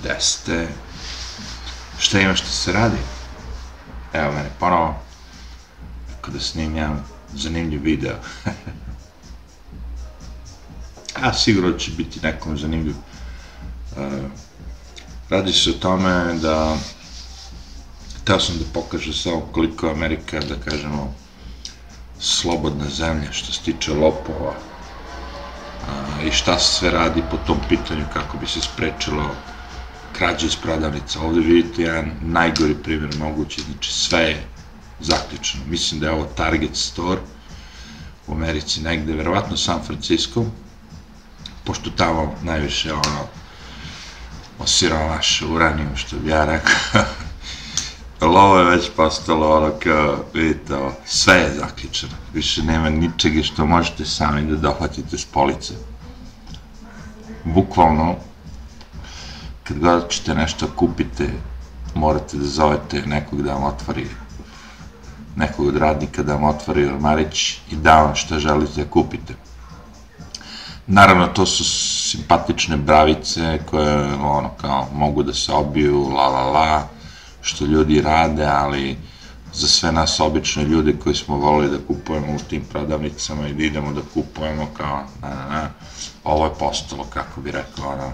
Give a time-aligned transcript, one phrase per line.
[0.00, 0.68] Gde ste?
[1.98, 2.98] Šta ima što se radi?
[4.12, 4.94] Evo mene ponovo.
[6.20, 7.04] Kada snimljam
[7.34, 8.16] zanimljiv video.
[11.22, 12.94] A sigurno će biti nekom zanimljiv.
[13.96, 14.08] E,
[15.30, 16.76] radi se o tome da
[18.24, 21.14] teo sam da pokažem samo koliko je Amerika, da kažemo,
[22.18, 24.54] slobodna zemlja što se tiče lopova
[25.88, 29.34] a, i šta se sve radi po tom pitanju kako bi se sprečilo
[30.12, 31.20] krađe iz prodavnica.
[31.20, 34.44] Ovde vidite jedan najgori primjer mogući, znači sve je
[35.00, 35.64] zaključeno.
[35.68, 37.20] Mislim da je ovo Target Store
[38.26, 40.44] u Americi negde, verovatno San Francisco,
[41.64, 43.26] pošto tamo najviše ono
[44.58, 47.04] osiromaš uranijum, što bi ja rekao.
[48.34, 52.12] Lovo je već postalo ono kao, vidite, ovo, sve je zaključeno.
[52.34, 55.74] Više nema ničega što možete sami da dohvatite s police.
[57.44, 58.16] Bukvalno,
[59.64, 61.30] kad god ćete nešto kupite,
[61.94, 64.06] morate da zovete nekog da vam otvori
[65.36, 69.34] nekog od radnika da vam otvori ormarić i da vam šta želite da kupite.
[70.86, 71.64] Naravno, to su
[72.10, 76.88] simpatične bravice koje, ono, kao, mogu da se obiju, la, la, la,
[77.40, 78.98] što ljudi rade, ali
[79.52, 83.64] za sve nas obične ljude koji smo volili da kupujemo u tim prodavnicama i da
[83.64, 85.70] idemo da kupujemo kao, na, na, na,
[86.24, 88.12] ovo je postalo, kako bi rekao, ono,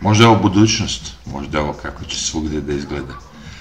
[0.00, 3.14] možda je ovo budućnost, možda je ovo kako će svugde da izgleda,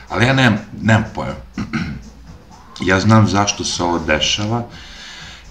[0.10, 1.36] ali ja nemam, nemam pojma.
[2.90, 4.64] ja znam zašto se ovo dešava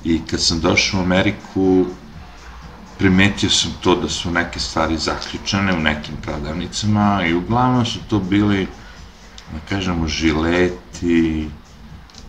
[0.05, 1.87] i kad sam došao u Ameriku,
[2.99, 8.19] primetio sam to da su neke stvari zaključene u nekim prodavnicama i uglavnom su to
[8.19, 8.67] bili,
[9.53, 11.49] da kažemo, žileti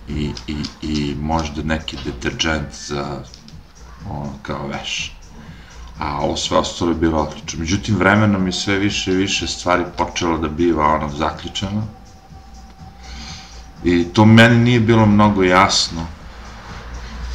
[0.10, 3.24] i, i, i možda neki deterđent za
[4.10, 5.19] ono, kao veš.
[6.00, 7.60] A ovo sve ostalo je bilo otključeno.
[7.62, 11.84] Međutim, vremenom je sve više i više stvari počelo da biva ono zaključeno.
[13.84, 16.06] I to meni nije bilo mnogo jasno.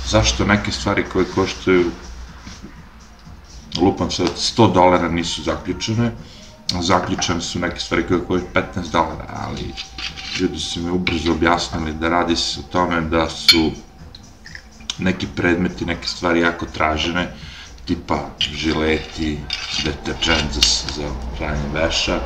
[0.07, 1.91] Zašto neke stvari koje koštaju
[3.81, 6.13] lupam se, 100 dolara nisu zaključene,
[6.81, 9.75] zaključene su neke stvari koje koje 15 dolara, ali
[10.41, 13.71] ljudi su mi ubrzo objasnili da radi se o tome da su
[14.99, 17.35] neki predmeti, neke stvari jako tražene,
[17.85, 19.39] tipa žileti,
[19.85, 20.61] deterđent za,
[20.97, 21.09] za
[21.39, 22.21] pranje veša,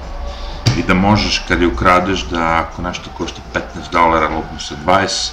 [0.78, 5.30] i da možeš kad je ukradeš da ako nešto košta 15 dolara, lupam se 20,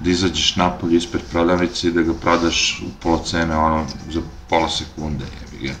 [0.00, 4.68] da izađeš napolje ispred prodavnice i da ga prodaš u pola cene ono za pola
[4.68, 5.74] sekunde, jebi ga.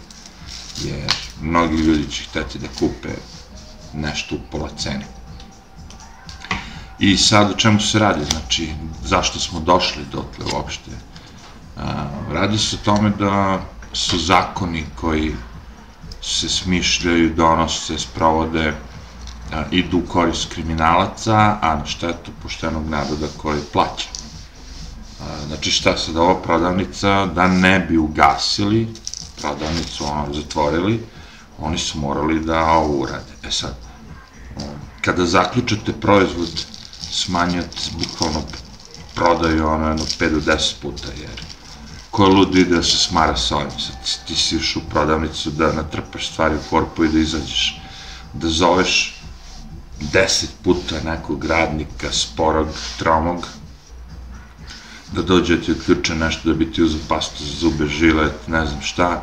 [0.84, 3.08] Jer mnogi ljudi će hteti da kupe
[3.94, 5.06] nešto u pola cene.
[6.98, 8.72] I sad o čemu se radi, znači
[9.04, 10.90] zašto smo došli dotle uopšte?
[12.32, 13.60] Radi se o tome da
[13.92, 15.34] su zakoni koji
[16.22, 18.74] se smišljaju, donose, sprovode,
[19.52, 24.08] a, idu u korist kriminalaca, a na štetu poštenog naroda koji plaća.
[25.20, 28.88] A, znači šta se da ova prodavnica, da ne bi ugasili
[29.40, 31.00] prodavnicu, ono, zatvorili,
[31.58, 33.32] oni su morali da ovo urade.
[33.42, 33.76] E sad,
[35.00, 36.66] kada zaključate proizvod,
[37.10, 38.42] smanjate bukvalno
[39.14, 41.43] prodaju ono jedno 5 do 10 puta, jer
[42.14, 45.50] ko je lud ide da se smara sa ovim, sad ti si još u prodavnicu
[45.50, 47.80] da natrpaš stvari u korpu i da izađeš,
[48.32, 49.22] da zoveš
[50.12, 53.48] 10 puta nekog radnika sporog, tromog,
[55.12, 58.82] da dođe ti odključe nešto da bi ti uzao pastu za zube, žilet, ne znam
[58.82, 59.22] šta,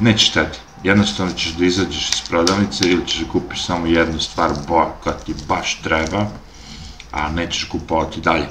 [0.00, 0.58] neće šteti.
[0.82, 5.16] Jednostavno ćeš da izađeš iz prodavnice ili ćeš da kupiš samo jednu stvar boja koja
[5.16, 6.26] ti baš treba,
[7.12, 8.48] a nećeš kupovati dalje.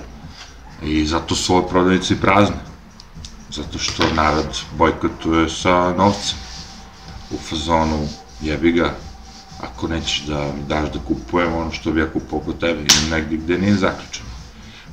[0.84, 2.73] I zato su ove prodavnice i prazne.
[3.56, 6.38] Zato što narod bojkotuje sa novcem.
[7.32, 8.08] U fazonu
[8.42, 8.94] jebi ga,
[9.62, 13.10] ako nećeš da mi daš da kupujem ono što bi ja kupao kod tebe ili
[13.12, 14.30] negdje gde nije zaključeno.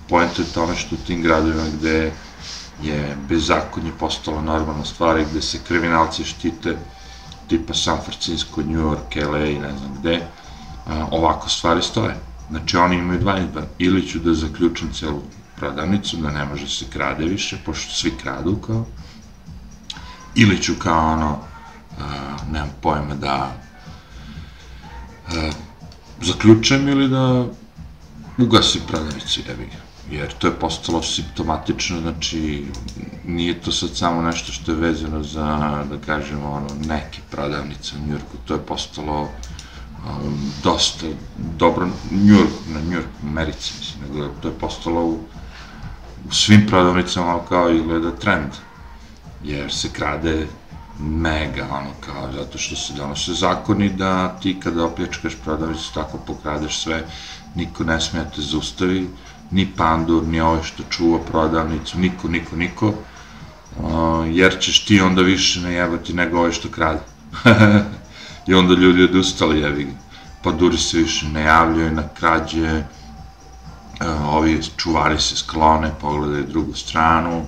[0.09, 2.12] Pojenta je tome što u tim gradovima gde
[2.82, 6.77] je bezakonje postalo normalna stvar i gde se kriminalci štite
[7.48, 10.21] tipa San Francisco, New York, LA i ne znam gde,
[11.10, 12.16] ovako stvari stoje.
[12.51, 13.66] Znači oni imaju dva izbora.
[13.78, 15.22] Ili ću da zaključim celu
[15.60, 18.86] prodavnicu, da ne može se krade više, pošto svi kradu kao,
[20.34, 21.39] ili ću kao ono,
[22.53, 23.53] nemam pojma da
[26.22, 27.47] zaključujem ili da
[28.39, 29.80] ugasim prodavnicu, jebi ga.
[30.16, 32.65] Jer to je postalo simptomatično, znači
[33.24, 38.09] nije to sad samo nešto što je vezano za, da kažemo, ono, neke prodavnice u
[38.10, 41.07] Njurku, to je postalo um, dosta
[41.59, 45.18] dobro, Njurk, na Njurk, Americi, mislim, nego to je postalo u,
[46.28, 48.53] u svim prodavnicama kao izgleda trend,
[49.45, 50.47] jer se krade
[51.01, 56.83] mega, ono, kao, zato što se donose zakoni da ti kada opljačkaš prodavnicu, tako pokradeš
[56.83, 57.05] sve,
[57.55, 59.09] niko ne smije da te zaustavi,
[59.51, 65.22] ni pandur, ni ovaj što čuva prodavnicu, niko, niko, niko, uh, jer ćeš ti onda
[65.22, 67.01] više ne jebati nego ovaj što krade.
[68.47, 69.89] I onda ljudi odustali, jevi.
[70.43, 72.84] Pa duri se više ne na krađe,
[74.08, 77.47] ovi čuvari se sklone, pogledaju drugu stranu,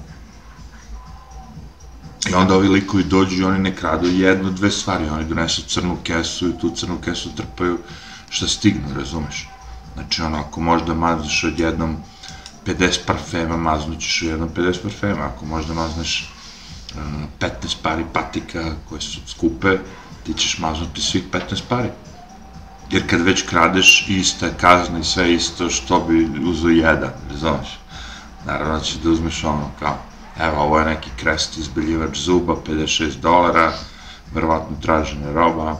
[2.30, 5.96] I onda ovi likovi dođu i oni ne kradu jednu, dve stvari, oni donesu crnu
[6.04, 7.78] kesu i tu crnu kesu trpaju
[8.30, 9.48] šta stignu, razumeš?
[9.94, 11.96] Znači, ono, ako možda mazneš odjednom
[12.66, 16.32] 50 parfema, maznućeš jednom 50 parfema, ako možda mazneš
[16.94, 17.00] uh,
[17.40, 19.78] 15 pari patika koje su skupe,
[20.26, 21.88] ti ćeš maznuti svih 15 pari.
[22.92, 27.78] Jer kad već kradeš, ista je kazna i sve isto što bi uzeo jedan, razumeš?
[28.46, 29.98] Naravno da ćeš da uzmeš ono, kao,
[30.40, 33.72] evo, ovo je neki krest izbeljivač zuba, 56 dolara,
[34.34, 35.76] verovatno tražene roba,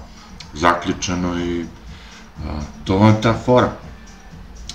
[0.55, 1.67] zaključeno i
[2.47, 3.73] a, to je ta fora.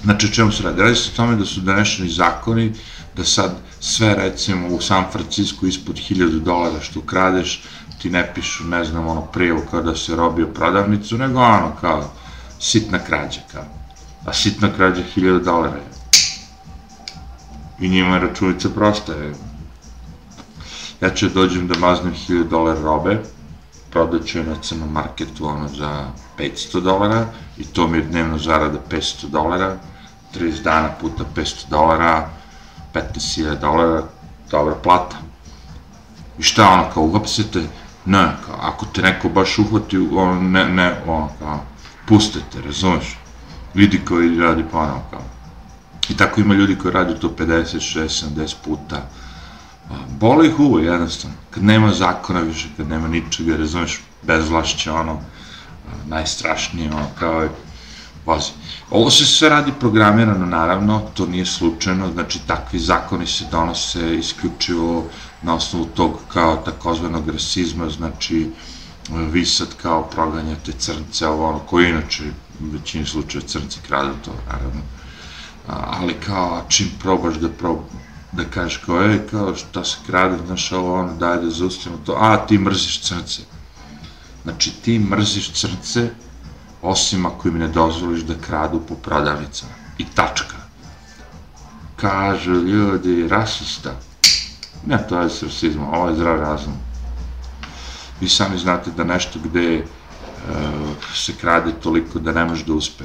[0.04, 0.81] Znači, čemu se radi?
[0.81, 2.74] Radi se o tome da su donešeni zakoni,
[3.16, 7.63] da sad sve, recimo, u San Francisco ispod 1000 dolara što kradeš,
[8.01, 12.12] ti ne pišu, ne znam, ono, prijevo kao da se robio prodavnicu, nego ono, kao,
[12.59, 13.65] sitna krađa, kao.
[14.25, 15.92] A sitna krađa 1000 dolara je.
[17.80, 19.33] I njima računica prosta, je
[21.01, 23.21] ja ću dođem da maznem 1000 dolara robe,
[23.89, 26.06] prodat ću je na crnom marketu ono za
[26.38, 27.25] 500 dolara
[27.57, 29.77] i to mi je dnevno zarada 500 dolara,
[30.36, 32.30] 30 dana puta 500 dolara,
[32.94, 34.04] 15.000 dolara,
[34.51, 35.15] dobra plata.
[36.39, 37.63] I šta ono, kao uhapsete?
[38.06, 41.59] Ne, kao, ako te neko baš uhvati, ono, ne, ne, ono, kao,
[42.07, 43.18] pustite, razumeš?
[43.74, 45.24] Vidi koji radi ponovo, kao.
[46.09, 49.09] I tako ima ljudi koji radi to 50, 60, 70 puta,
[50.19, 51.38] Boli ih uvo, jednostavno.
[51.50, 55.19] Kad nema zakona više, kad nema ničega, razumeš, bezvlašće, ono,
[56.07, 57.50] najstrašnije, ono, kao je,
[58.25, 58.51] vozi.
[58.92, 65.06] Ovo se sve radi programirano, naravno, to nije slučajno, znači takvi zakoni se donose isključivo
[65.42, 68.50] na osnovu tog kao takozvanog rasizma, znači
[69.09, 72.24] vi sad kao proganjate crnce, ovo ono, koji inače
[72.59, 74.81] u većini slučaja crnci kradu to, naravno,
[75.68, 77.77] ali kao čim probaš da prob,
[78.31, 82.18] da kažeš kao, ej, kao, šta se krade, znaš, ovo, ono, daj da zaustavimo to,
[82.19, 83.42] a, ti mrziš crnce.
[84.44, 86.09] Znači, ti mrziš crnce,
[86.81, 89.74] osim ako im ne dozvoliš da kradu po prodavnicama.
[89.98, 90.56] I tačka.
[91.95, 93.95] Kažu ljudi, rasista.
[94.86, 96.74] Ne, to je s rasizmom, ovo je zdrav razum.
[98.22, 103.04] Vi sami znate da nešto gde uh, se krade toliko da ne može da uspe.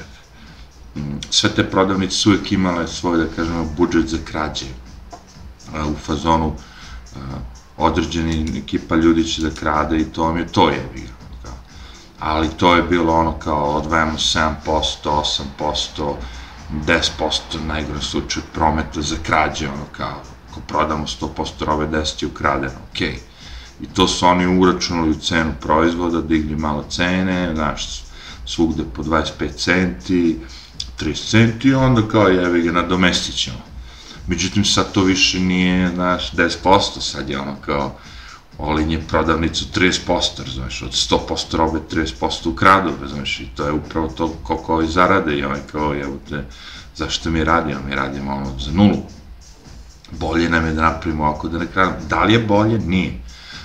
[0.97, 4.67] Mm, sve te prodavnice su uvek imale svoj, da kažemo, budžet za krađe
[5.73, 6.53] u fazonu
[7.77, 11.13] određeni ekipa ljudi će da krade i to vam je to je bilo.
[12.19, 14.55] Ali to je bilo ono kao odvajamo 7%,
[15.65, 16.15] 8%,
[16.87, 20.21] 10% najgore slučaju prometa za krađe, ono kao
[20.51, 23.09] ako prodamo 100% robe 10 je ukradeno, okej.
[23.09, 23.32] Okay.
[23.81, 28.05] I to su oni uračunali u cenu proizvoda, digli malo cene, znaš,
[28.47, 30.39] svugde po 25 centi,
[31.01, 33.73] 30 centi i onda kao jevi ga nadomestit ćemo
[34.27, 37.95] Međutim, sad to više nije, znaš, 10%, sad je ono kao,
[38.59, 44.09] Olin je prodavnicu 30%, razumeš, od 100% robe 30% ukradu, razumeš, i to je upravo
[44.09, 46.45] to koliko ovi zarade i ovaj kao, evo te,
[46.97, 49.03] zašto mi radimo, mi radimo ono za nulu.
[50.11, 52.09] Bolje nam je da napravimo ako da ne kradimo.
[52.09, 52.79] Da li je bolje?
[52.79, 53.21] Nije.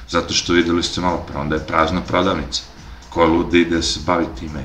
[0.09, 2.63] Zato što videli ste malo pre, onda je prazna prodavnica.
[3.09, 4.63] Ko je luda ide se bavi time.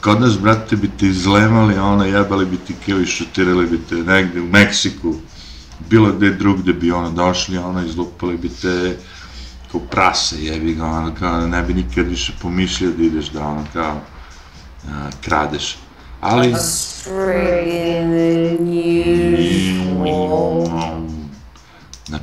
[0.00, 3.94] Kod nas, brate, bi te izlemali, ono, jebali bi ti keo i šutirali bi te
[3.94, 5.14] negde u Meksiku,
[5.90, 8.96] bilo gde drugde bi ono došli, ono, izlupali bi te
[9.72, 13.64] kao prase, jebi ga, ono, kao, ne bi nikad više pomišljao da ideš da, ono,
[13.72, 14.00] kao,
[14.88, 15.76] a, kradeš.
[16.20, 16.54] Ali...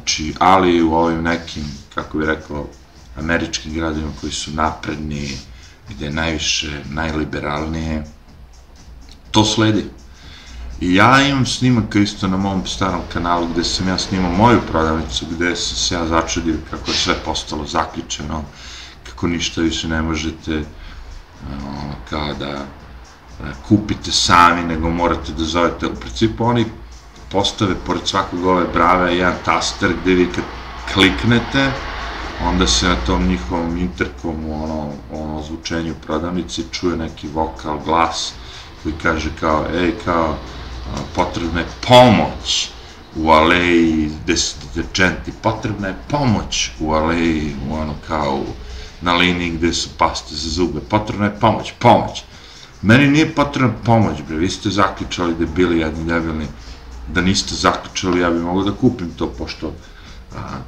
[0.09, 1.63] Znači, ali u ovim nekim,
[1.95, 2.67] kako bih rekao,
[3.17, 5.37] američkim gradima koji su napredni,
[5.89, 8.03] gde je najviše, najliberalnije,
[9.31, 9.85] to sledi.
[10.81, 15.25] I ja imam snimak isto na mom starom kanalu gde sam ja snimao moju prodavnicu,
[15.31, 18.43] gde sam se ja začudio kako je sve postalo zaključeno,
[19.03, 20.63] kako ništa više ne možete
[21.51, 22.65] ono, kao da
[23.67, 25.87] kupite sami, nego morate da zovete.
[25.87, 26.65] U principu oni
[27.31, 30.43] postave pored svakog ove brave jedan taster gde vi kad
[30.93, 31.71] kliknete,
[32.45, 38.33] onda se na tom njihovom interkomu, ono, ono zvučenju prodavnici čuje neki vokal, glas
[38.83, 40.35] koji kaže kao, ej, kao,
[41.15, 42.69] potrebna je pomoć,
[43.15, 48.43] u aleji gde su deterđenti, potrebna je pomoć u aleji, u ono kao
[49.01, 52.23] na liniji gde su paste za zube, potrebna je pomoć, pomoć.
[52.81, 56.47] Meni nije potrebna pomoć, bre, vi ste zaključali da bili jedni debilni,
[57.13, 59.73] da niste zaključali, ja bih mogao da kupim to, pošto
[60.35, 60.59] a,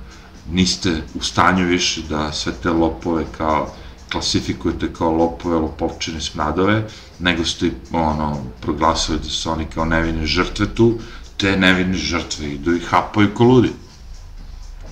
[0.51, 3.73] niste u stanju više da sve te lopove kao
[4.11, 6.87] klasifikujete kao lopove, lopovčine, smradove,
[7.19, 10.99] nego ste ono, proglasili da su oni kao nevine žrtve tu,
[11.37, 13.71] te nevine žrtve idu i hapaju ko ludi.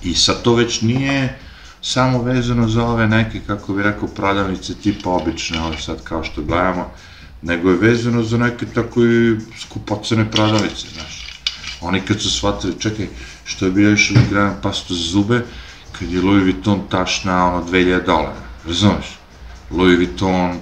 [0.02, 1.38] I sad to već nije
[1.82, 6.42] samo vezano za ove neke, kako bi rekao, prodavnice tipa obične, ove sad kao što
[6.42, 6.90] gledamo,
[7.42, 11.19] nego je vezano za neke tako i skupocene prodavnice, znaš.
[11.80, 13.08] Oni kad su shvatili, čekaj,
[13.44, 15.44] što je bio išao da gledam pastu za zube,
[15.98, 19.18] kad je Louis Vuitton tašna ono 2000 dolara, razumeš?
[19.70, 20.60] Louis Vuitton,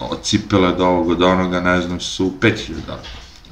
[0.00, 3.02] od cipele do ovog, od onoga, ne znam, su 5000 dolara.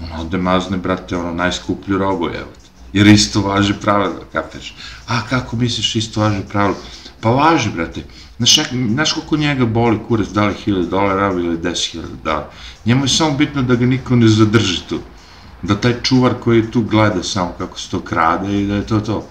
[0.05, 2.71] Ono ode mazne, brate, ono, najskuplju robu, evo te.
[2.93, 4.75] Jer isto važi pravilo, kapeš?
[5.07, 6.77] A, kako misliš isto važi pravilo?
[7.21, 8.05] Pa važi, brate.
[8.37, 12.51] Znaš, znaš koliko njega boli kurac, da li 1000 dolara ili 10.000 dolara.
[12.85, 15.01] Njemu je samo bitno da ga niko ne zadrži tu.
[15.63, 19.01] Da taj čuvar koji tu gleda samo kako se to krade i da je to
[19.01, 19.27] to.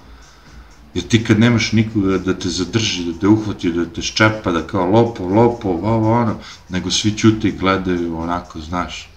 [0.94, 4.68] Jer ti kad nemaš nikoga da te zadrži, da te uhvati, da te ščepa, da
[4.68, 6.36] kao lopo, lopo, ovo, ono,
[6.70, 9.10] nego svi čute i gledaju onako, znaš.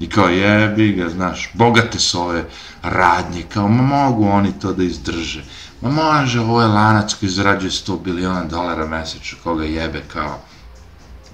[0.00, 2.44] I kao jebi ga, znaš, bogate su ove
[2.82, 5.44] radnje, kao ma mogu oni to da izdrže.
[5.80, 10.38] Ma može, ovo je lanac koji zarađuje 100 biliona dolara mesečno, koga jebe, kao,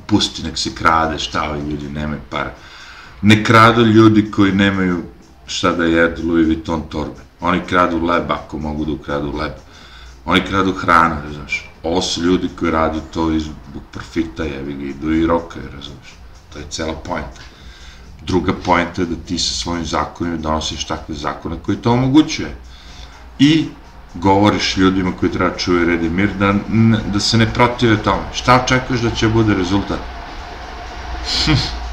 [0.07, 2.55] pusti nek se krade, šta ovi ljudi nemaju para.
[3.27, 5.03] Ne kradu ljudi koji nemaju
[5.47, 7.21] šta da jedu Louis Vuitton torbe.
[7.41, 9.53] Oni kradu leb ako mogu da ukradu leb.
[10.25, 11.71] Oni kradu hranu, razumeš.
[11.83, 13.49] Ovo su ljudi koji radi to iz
[13.93, 16.15] profita, jevi ga, idu i rokaju, razumeš.
[16.53, 17.41] To je cela pojenta.
[18.27, 22.55] Druga pojenta je da ti sa svojim zakonima donosiš takve zakone koji to omogućuje.
[23.39, 23.69] I
[24.15, 26.55] govoriš ljudima koji treba da čuje red i mir, da,
[27.13, 28.23] da se ne protive tome.
[28.35, 29.99] Šta očekuješ da će bude rezultat?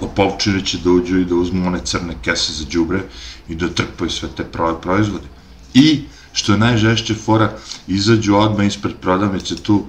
[0.00, 3.02] Lopovčine će da uđu i da uzmu one crne kese za džubre
[3.48, 4.44] i da trpaju sve te
[4.82, 5.26] proizvode.
[5.74, 6.02] I,
[6.32, 7.52] što je najžešće fora,
[7.86, 9.84] izađu odmah ispred prodavnice tu,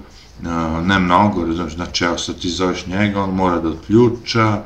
[0.82, 4.62] ne mnogo, znači evo sad ti zoveš njega, on mora da odključa,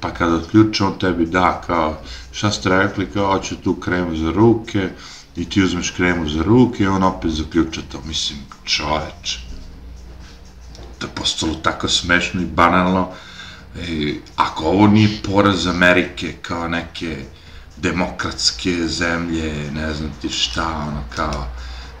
[0.00, 2.00] pa kada odključa on tebi da kao,
[2.32, 4.90] šta ste rekli, kao, hoću tu kremu za ruke,
[5.38, 9.38] i ti uzmeš kremu za ruke i on opet zaključa to, mislim, čoveč.
[10.98, 13.08] To je postalo tako smešno i banalno,
[13.80, 17.24] e, ako ovo nije poraz Amerike kao neke
[17.76, 21.46] demokratske zemlje, ne znam ti šta, ono kao,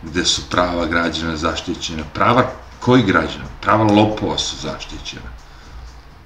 [0.02, 2.04] gde su prava građana zaštićena.
[2.14, 3.44] Prava koji građana?
[3.60, 5.30] Prava lopova su zaštićena.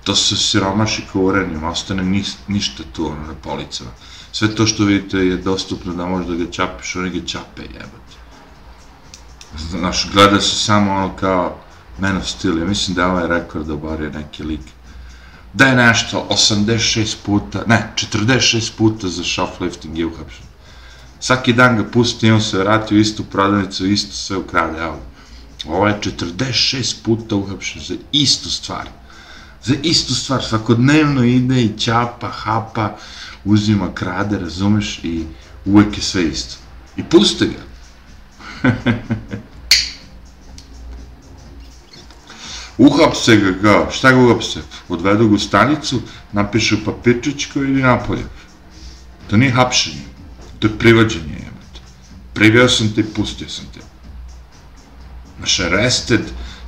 [0.04, 3.90] To su siromaši uranijom, ostane ni, ništa tu ono, na policama.
[4.32, 8.16] Sve to što vidite je dostupno da možda ga čapiš, oni ga čape jebati.
[9.70, 11.56] Znaš, gleda se samo ono kao
[11.98, 14.60] Man of Steel, ja mislim da je ovaj rekord obario neki lik
[15.52, 20.46] da je nešto 86 puta, ne, 46 puta za shoplifting je uhapšen.
[21.20, 25.02] Svaki dan ga pusti on se vrati u istu prodavnicu, isto sve ukrade auto.
[25.66, 28.88] Ovo je 46 puta uhapšen za istu stvar.
[29.64, 32.96] Za istu stvar, svakodnevno ide i ćapa, hapa,
[33.44, 35.24] uzima, krade, razumeš, i
[35.64, 36.56] uvek je sve isto.
[36.96, 37.62] I puste ga.
[42.78, 44.60] Uhapse ga kao, šta ga uhapse?
[44.88, 46.00] Odvedu ga u stanicu,
[46.32, 48.24] napišu papirčić koji ide napolje.
[49.30, 50.04] To nije hapšenje,
[50.58, 51.80] to je privađenje, jebate.
[52.34, 53.80] Priveo sam te i pustio sam te.
[55.38, 56.20] Znaš, arrested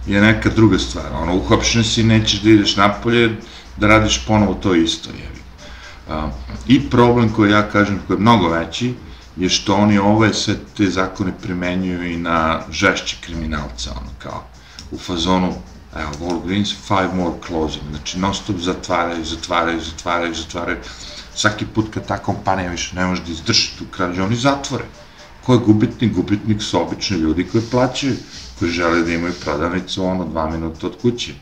[0.07, 1.13] je neka druga stvar.
[1.13, 3.37] Ono, uhapšen si, nećeš da ideš napolje,
[3.77, 5.43] da radiš ponovo to isto, jevi.
[6.09, 6.31] A,
[6.69, 8.95] I problem koji ja kažem, koji je mnogo veći,
[9.37, 14.45] je što oni ove sve te zakone primenjuju i na žešće kriminalca, ono kao,
[14.91, 15.55] u fazonu
[15.97, 20.79] evo, Walgreens, five more closing, znači non stop zatvaraju, zatvaraju, zatvaraju, zatvaraju.
[21.35, 24.85] Svaki put kad ta kompanija više ne može da izdrži tu krađu, oni zatvore.
[25.45, 26.13] Ko je gubitnik?
[26.13, 28.17] Gubitnik su obični ljudi koji plaćaju,
[28.59, 31.33] koji žele da imaju prodavnicu ono dva minuta od kuće.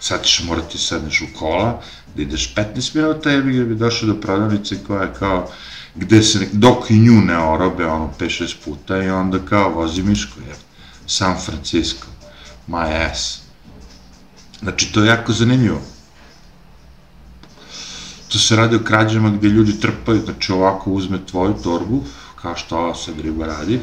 [0.00, 1.82] Sad ćeš morati sedneš u kola,
[2.14, 5.50] da ideš 15 minuta, jer bi došao do prodavnice koja je kao,
[5.94, 10.40] gde se, dok i nju ne orobe, ono 5-6 puta i onda kao vozi Miško,
[10.46, 10.56] jer
[11.06, 12.06] San Francisco,
[12.68, 13.47] my ass.
[14.62, 15.80] Znači, to je jako zanimljivo.
[18.28, 22.04] To se radi o krađama gde ljudi trpaju, znači ovako uzme tvoju torbu,
[22.42, 23.80] kao što ova sad riba radi,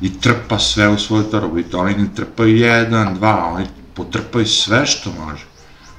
[0.00, 1.58] i trpa sve u svoju torbu.
[1.58, 5.44] I to oni ne trpaju jedan, dva, oni potrpaju sve što može.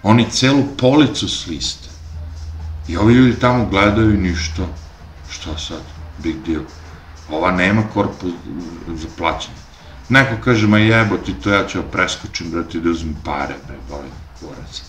[0.04, 1.90] Oni celu policu sliste.
[2.88, 4.68] I ovi ljudi tamo gledaju ništa.
[5.30, 5.82] Šta sad?
[6.24, 6.64] big deal.
[7.30, 8.28] Ova nema korpu
[8.96, 9.65] za plaćanje.
[10.10, 14.10] Neko kaže, ma jebo ti to, ja ću preskočim, brate, da uzmem pare, bre, boli,
[14.40, 14.82] kurac.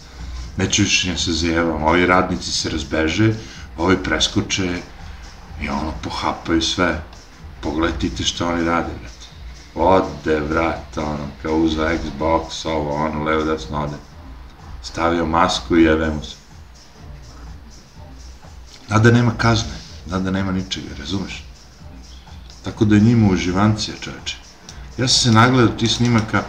[0.56, 3.34] Neću više nje se zajevam, ovi radnici se razbeže,
[3.78, 4.82] ovi preskoče
[5.62, 7.02] i ono, pohapaju sve.
[7.60, 9.26] Pogledajte što oni rade, brate.
[9.74, 13.96] Ode, brate, ono, kao uza Xbox, ovo, ono, levo, desno, ode.
[14.82, 16.36] Stavio masku i jebe mu se.
[18.88, 19.74] Nada nema kazne,
[20.06, 21.44] nada nema ničega, razumeš?
[22.64, 24.45] Tako da je njima uživancija, čoveče.
[24.98, 26.42] Ja sam se nagledao ti snimaka,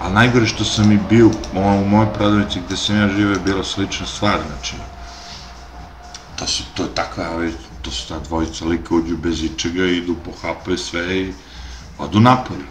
[0.00, 3.64] ali najgore što sam i bio u mojoj prodavnici gde sam ja živeo je bila
[3.64, 4.74] slična stvar, znači,
[6.36, 7.24] to su, to je takva,
[7.82, 11.32] to su ta dvojica lika uđu bez ičega idu pohapaju sve i
[11.98, 12.64] odu napolje.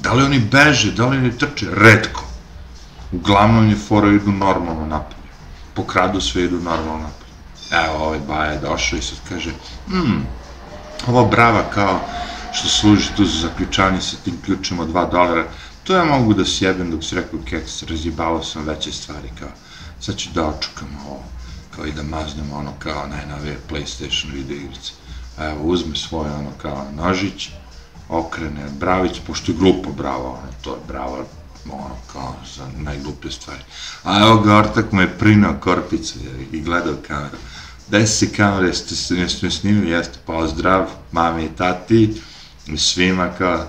[0.00, 1.66] Da li oni beže, da li oni trče?
[1.72, 2.24] Redko.
[3.12, 5.30] Uglavnom je fora idu normalno napolje.
[5.74, 7.84] Pokradu sve idu normalno napolje.
[7.84, 9.50] Evo, ovaj baja je došao i sad kaže,
[9.88, 10.26] hmm,
[11.06, 12.00] ovo brava kao
[12.56, 15.44] što služi tu za zaključanje sa tim ključem od 2 dolara,
[15.84, 19.48] to ja mogu da sjebem dok si rekao keks, razjebalo sam veće stvari, kao,
[20.00, 21.22] sad ću da očukam ovo,
[21.76, 24.92] kao i da maznem ono kao najnovije PlayStation video igrice.
[25.38, 27.48] Evo, uzme svoj ono kao nožić,
[28.08, 31.24] okrene bravić, pošto je glupo bravo, ono, to je bravo,
[31.64, 33.62] ono, kao, za najgluplje stvari.
[34.04, 36.18] A evo ga, ortak mu je prinao korpicu
[36.52, 37.36] i gledao kameru.
[37.88, 42.22] Daj se kamere, jeste, jeste snimili, jeste, pozdrav, mami i tati,
[42.66, 43.66] i svima kao,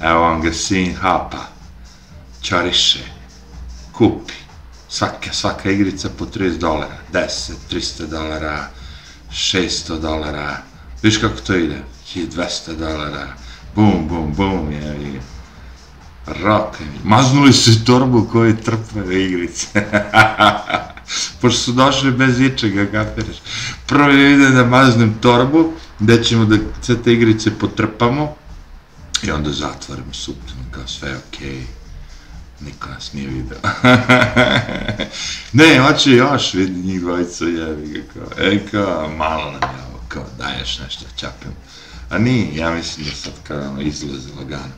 [0.00, 1.44] evo vam ga sin hapa,
[2.42, 3.04] čoriše,
[3.92, 4.34] kupi,
[4.88, 8.70] svaka, svaka igrica po 30 dolara, 10, 300 dolara,
[9.30, 10.56] 600 dolara,
[11.02, 11.82] viš kako to ide,
[12.14, 13.26] 1200 dolara,
[13.74, 15.20] bum, bum, bum, je,
[16.26, 19.66] rock, maznuli su torbu koju trpaju igrice.
[21.40, 23.36] Pošto su došli bez ičega, kapiraš.
[23.86, 28.34] Prvo ide da maznem torbu, gde ćemo da sve te igrice potrpamo
[29.22, 31.48] i onda zatvorimo suptimo, kao sve okej.
[31.48, 31.62] Okay.
[32.60, 33.58] Niko nas nije video.
[35.52, 40.00] ne, hoće još vidi njih dvojica, jevi ga kao, e kao, malo nam je ovo,
[40.08, 41.50] kao, daješ nešto, čapim.
[42.10, 44.72] A nije, ja mislim da sad kada ono izlazi lagano.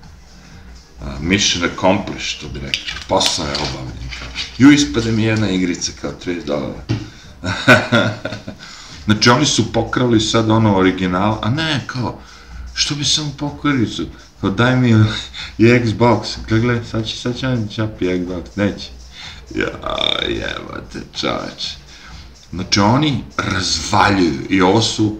[1.01, 2.93] Uh, mission accomplished, što bi rekli.
[3.09, 4.11] Posao je obavljen.
[4.19, 4.29] Kao.
[4.59, 6.83] Ju, ispade mi jedna igrica kao 30 dolara.
[9.05, 12.19] Znači, oni su pokrali sad ono original, a ne, kao,
[12.75, 14.07] što bi samo pokrali su,
[14.41, 14.91] kao, daj mi
[15.59, 18.89] i Xbox, gledaj, sad će, sad će on čapi Xbox, neće.
[19.55, 19.97] Ja,
[20.29, 21.69] jebate, čoveč.
[22.53, 25.17] Znači, oni razvaljuju, i ovo su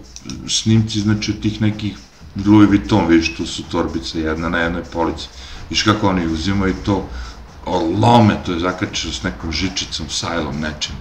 [0.47, 1.97] snimci, znači, od tih nekih
[2.45, 5.27] Louis Vuitton, vidiš, tu su torbice, jedna na jednoj polici.
[5.69, 7.09] Viš kako oni uzimaju to,
[8.01, 10.95] lome, to je zakačeno s nekom žičicom, sajlom, nečim.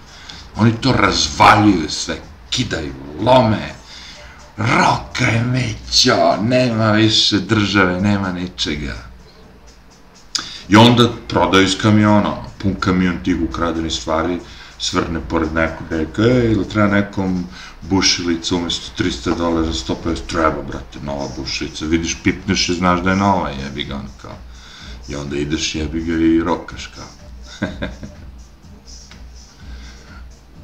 [0.56, 3.74] Oni to razvaljuju sve, kidaju, lome,
[4.56, 8.94] roka je mećo, nema više države, nema ničega.
[10.68, 14.38] I onda prodaju iz kamiona, pun kamion tih ukradenih stvari,
[14.78, 17.44] svrne pored nekog, reka, ej, ili treba nekom
[17.80, 23.16] bušilica umesto 300 dolara, 150, treba, brate, nova bušilica, vidiš, pipneš i znaš da je
[23.16, 24.36] nova, jebi ga, ono kao.
[25.08, 27.08] I onda ideš, jebi ga i rokaš, kao.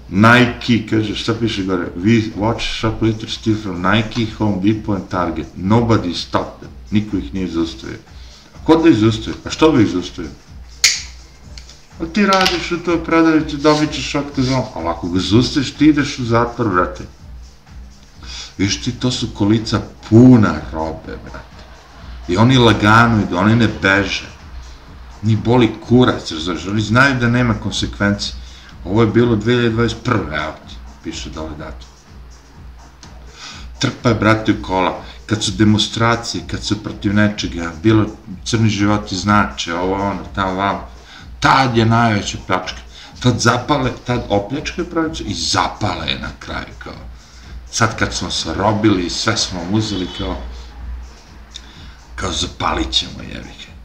[0.09, 1.87] Nike, kaže, šta piše gore?
[1.97, 5.47] We watch shoplifters steal from Nike, Home Depot and Target.
[5.57, 6.71] Nobody stopped them.
[6.91, 7.99] Niko ih nije zaustavio.
[8.55, 9.35] A ko da ih zaustavio?
[9.45, 10.31] A što bi ih zaustavio?
[12.01, 14.63] A ti radiš u toj prodavnici, dobit ćeš otkaz on.
[14.75, 17.05] Ali ako ga zaustaviš, ti ideš u zatvor, brate.
[18.59, 21.57] Viš ti, to su kolica puna robe, brate.
[22.29, 24.29] I oni lagano idu, oni ne beže.
[25.23, 28.35] Ni boli kurac, razumiješ, oni znaju da nema konsekvencije.
[28.91, 29.95] Ovo je bilo 2021.
[30.15, 30.55] Evo
[31.05, 31.89] piše dole datum.
[33.79, 35.03] Trpa je, brate, kola.
[35.27, 38.07] Kad su demonstracije, kad su protiv nečega, bilo
[38.45, 40.89] crni životi znače, ovo, ono, tamo, vamo.
[41.41, 42.79] Tad je najveća pljačka.
[43.21, 47.01] Tad zapale, tad opljačkaju pravicu i zapale je na kraju, kao.
[47.71, 50.37] Sad kad smo se robili, sve smo uzeli, kao,
[52.17, 53.76] kao zapalit ćemo, jevike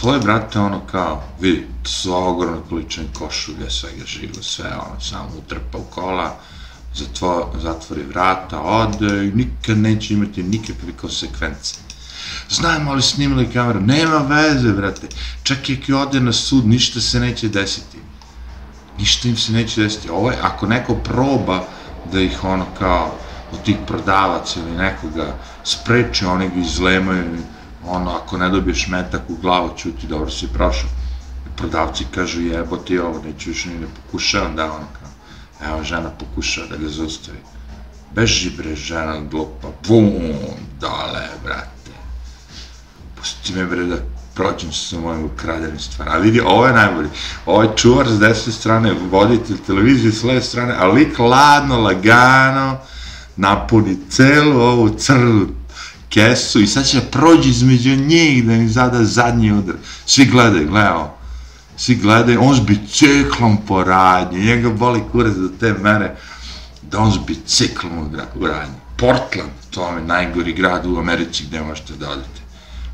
[0.00, 5.00] to je, brate, ono kao, vidi, to su ogromne količine košulje, svega živo, sve, ono,
[5.00, 6.36] samo utrpa u kola,
[6.94, 11.74] zatvo, zatvori vrata, ode i nikad neće imati nikakve konsekvence.
[12.50, 15.08] Znamo ali snimali kameru, nema veze, brate,
[15.42, 17.98] čak i ako ode na sud, ništa se neće desiti.
[18.98, 20.10] Ništa im se neće desiti.
[20.10, 21.64] Ovo je, ako neko proba
[22.12, 23.14] da ih ono kao,
[23.52, 27.38] od tih prodavaca ili nekoga spreče, oni ga izlemaju,
[27.86, 30.90] ono, ako ne dobiješ metak u glavu, čuti, dobro si prošao.
[31.56, 35.08] Prodavci kažu, jebo ti ovo, neću više ni ne pokušavam da ono kao,
[35.68, 37.38] evo žena pokušava da ga zaustavi.
[38.14, 40.12] beži bre žena glupa, bum,
[40.80, 41.92] dole, brate.
[43.16, 43.96] Pusti me bre da
[44.34, 46.16] prođem sa mojim ukradenim stvarima.
[46.16, 47.08] A vidi, ovo je najbolji.
[47.46, 52.78] Ovo je čuvar s desne strane, voditelj televizije s leve strane, a lik ladno, lagano,
[53.36, 55.59] napuni celu ovu crnu
[56.10, 59.74] kesu i sad će prođi između njih da im zada zadnji udar.
[60.06, 61.16] Svi gledaju, gledao.
[61.76, 66.16] Svi gledaju, on s biciklom po radnji, njega boli kurac do te mere
[66.82, 67.98] da on s biciklom
[68.34, 68.74] u radnji.
[68.96, 72.40] Portland, to je najgori grad u Americi gde možete da odete.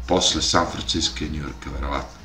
[0.07, 2.17] Posle San Francisco i New Yorka, verovatno.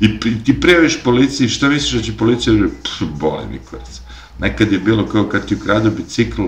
[0.00, 4.00] I ti prijaviš policiji, šta misliš da će policija reći, boli mi kurac.
[4.40, 6.42] Nekad je bilo kao kad ti ukradu bicikl,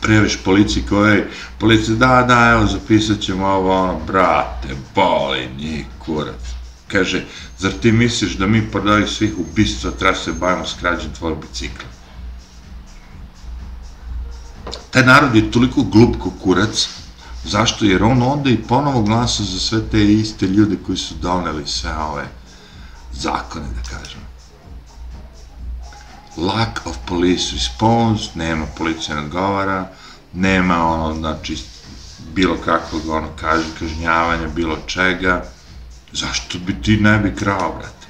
[0.00, 5.86] prijaviš policiji koja je, policija, da, da, evo, zapisat ćemo ovo, ono, brate, boli njih
[5.98, 6.40] kurac.
[6.88, 7.24] Kaže,
[7.58, 11.88] zar ti misliš da mi pored svih ubistva treba se bavimo s krađem tvojeg bicikla?
[14.90, 16.88] Taj narod je toliko glup ko kurac,
[17.44, 17.84] zašto?
[17.84, 21.96] Jer on onda i ponovo glasa za sve te iste ljude koji su doneli sve
[21.96, 22.24] ove
[23.12, 24.33] zakone, da kažem
[26.36, 29.88] lack of police response, nema policija odgovara,
[30.32, 31.58] nema ono, znači,
[32.34, 35.44] bilo kakvog, ono, kaže, kažnjavanja, bilo čega,
[36.12, 38.06] zašto bi ti ne bi krao, brate?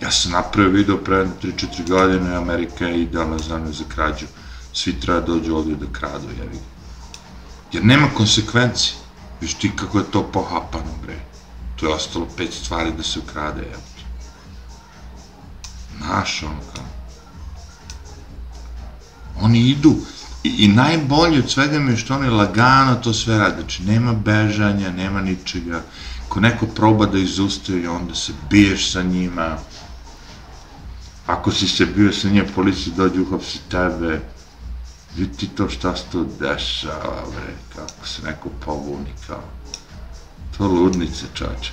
[0.00, 4.26] Ja sam napravio video pre 3-4 godine, Amerika je idealna zemlja za krađu,
[4.72, 6.60] svi treba da dođu ovdje da kradu, vidim.
[7.72, 8.94] Jer nema konsekvenci,
[9.40, 11.18] viš ti kako je to pohapano, bre.
[11.76, 13.82] To je ostalo pet stvari da se ukrade, evo.
[16.00, 16.84] Naš, ono, kao.
[19.40, 19.96] Oni idu
[20.44, 23.60] i, i najbolje od svega mi je što oni lagano to sve rade.
[23.60, 25.82] Znači, nema bežanja, nema ničega.
[26.26, 29.58] Ako neko proba da izustavi, onda se biješ sa njima.
[31.26, 34.20] Ako si se bio sa njima, policija dođe uhapsi tebe.
[35.16, 39.42] Vidi to šta se to dešava, bre, kako se neko pobuni, kao.
[40.58, 41.72] To ludnice, čače.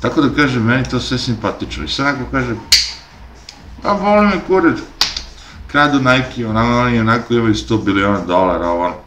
[0.00, 1.84] Tako da kažem, meni to sve simpatično.
[1.84, 2.54] I sad neko kaže,
[3.82, 4.78] pa voli me kurac,
[5.72, 9.04] kradu Nike, ono, oni onako imaju 100 biliona dolara, ovo,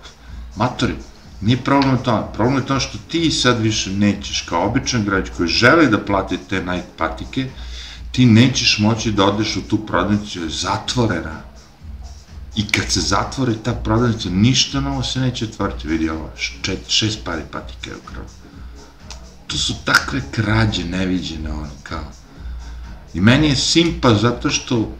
[0.55, 0.93] matori,
[1.41, 5.29] nije problem u tome, problem je to što ti sad više nećeš, kao običan građ
[5.37, 7.49] koji želi da plati te Nike patike,
[8.11, 11.41] ti nećeš moći da odeš u tu prodavnicu, je zatvorena.
[12.55, 17.19] I kad se zatvore ta prodavnica, ništa novo se neće otvoriti, vidi ovo, šest, šest
[17.25, 18.25] pari patike je ukrao.
[19.47, 22.11] To su takve krađe neviđene, ono, kao.
[23.13, 24.95] I meni je simpa zato što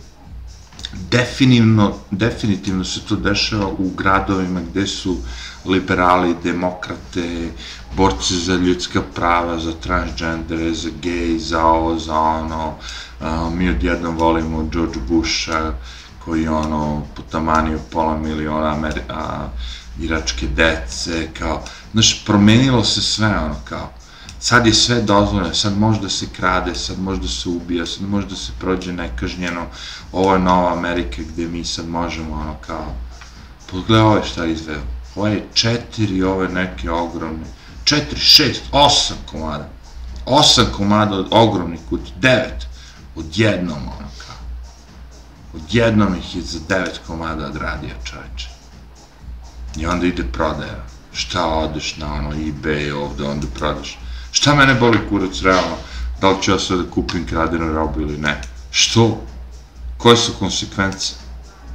[1.12, 5.18] definitivno, definitivno se to dešava u gradovima gde su
[5.66, 7.52] liberali, demokrate,
[7.96, 12.74] borci za ljudska prava, za transgendere, za gej, za ovo, za ono.
[13.20, 15.74] Uh, mi odjednom volimo George Busha,
[16.26, 19.48] koji ono potamanio pola miliona Ameri a,
[20.00, 23.94] iračke dece, kao, znaš, promenilo se sve, ono, kao,
[24.46, 28.10] sad je sve dozvoljeno, sad može da se krade, sad može da se ubija, sad
[28.10, 29.64] može da se prođe nekažnjeno,
[30.12, 32.94] ovo je Nova Amerika gde mi sad možemo, ono kao,
[33.72, 34.82] pogledaj ovo je šta izveo,
[35.16, 37.48] ovo je četiri, ove neke ogromne,
[37.84, 39.70] četiri, šest, osam komada,
[40.26, 42.68] osam komada od ogromnih kuti, devet,
[43.16, 44.42] odjednom, ono kao,
[45.54, 48.50] odjednom ih je za devet komada odradio čoveče.
[49.78, 53.98] I onda ide prodaja, šta odeš na ono eBay ovde, onda prodaš,
[54.36, 55.78] Šta mene boli kurac, realno?
[56.22, 58.42] Da li ću ja sve da kupim kradenu robu ili ne?
[58.72, 59.24] Što?
[59.98, 61.14] Koje su konsekvence?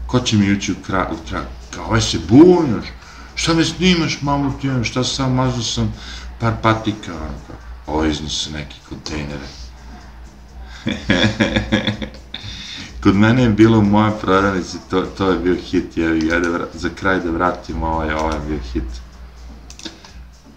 [0.06, 1.44] Ko će mi ući u, kra, u trag?
[1.74, 2.86] Kao, ovaj se bunjaš.
[3.34, 4.68] Šta me snimaš, mamu ti?
[4.82, 5.94] Šta sam, mazao sam
[6.40, 7.56] par patika, ono kao.
[7.86, 9.46] Ovo iznose neki kontejnere.
[13.02, 16.66] Kod mene je bilo u moje prodavnici, to, to je bio hit, jevi, ja da,
[16.74, 19.00] za kraj da vratim ovaj, ovaj je bio hit.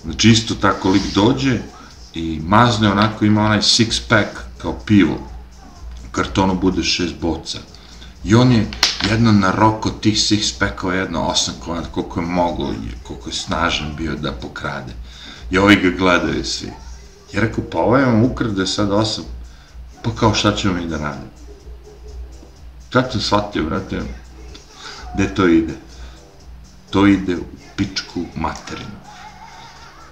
[0.04, 1.60] Znači isto tako lik dođe,
[2.14, 5.16] i mazne onako ima onaj six pack kao pivo,
[6.08, 7.60] u kartonu bude šest boca.
[8.24, 8.68] I on je
[9.10, 12.74] jedno na roko tih six packova, jedno osam komad, koliko je mogo,
[13.04, 14.94] koliko je snažan bio da pokrade.
[15.52, 16.72] I ovi ga gledaju svi.
[17.34, 19.24] Ja rekao, pa ovaj vam ukrade sad osam,
[20.02, 21.32] pa kao šta ćemo mi da radimo?
[22.90, 24.02] Kad sam shvatio, brate,
[25.14, 25.74] gde to ide?
[26.90, 27.44] To ide u
[27.76, 29.00] pičku materinu.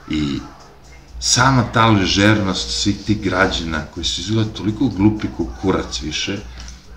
[0.09, 0.39] I
[1.21, 5.27] sama ta ležernost svih tih građana koji su izgleda toliko glupi
[5.61, 6.37] kurac više,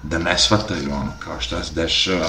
[0.03, 2.29] da ne shvataju ono, kao šta se dešava,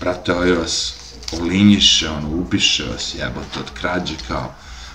[0.00, 0.94] brate, ovaj vas
[1.40, 4.54] olinjiše, ono, ubiše vas, jebote, od krađe, kao,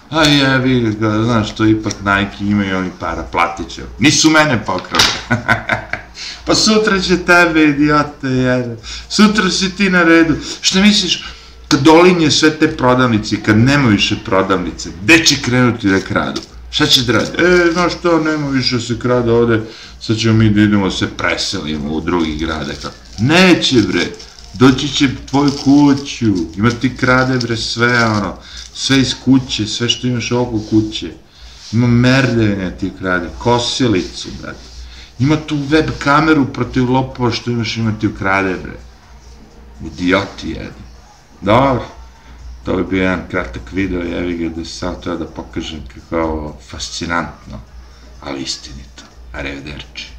[0.09, 3.81] a jebi ga, znaš, to ipak Nike imaju oni para, platit će.
[3.99, 5.05] Nisu mene pokrali.
[6.45, 8.77] Pa sutra će tebe, idiote, jedan.
[9.09, 10.35] Sutra si ti na redu.
[10.61, 11.23] Šta misliš,
[11.67, 16.41] kad dolinje sve te prodavnice, kad nema više prodavnice, gde će krenuti da kradu?
[16.69, 17.29] Šta će da radi?
[17.37, 19.61] E, znaš što, nema više se krade ovde,
[20.01, 22.73] sad ćemo mi da idemo se preselimo u drugi grade.
[23.19, 24.07] Neće bre,
[24.53, 28.37] doći će tvoju kuću, ima ti krade bre sve ono,
[28.73, 31.11] sve iz kuće, sve što imaš oko kuće.
[31.71, 34.59] Ima merdevine ti krade, kosilicu, brate.
[35.19, 38.77] Ima tu web kameru protiv lopova što imaš imati u krade, bre.
[39.85, 40.84] Idioti jedni.
[41.45, 41.85] Dobro.
[42.63, 46.21] To bi bio jedan kratak video, jevi ga da sam to da pokažem kako je
[46.21, 47.59] ovo fascinantno,
[48.21, 49.03] ali istinito.
[49.33, 50.14] Arrivederci.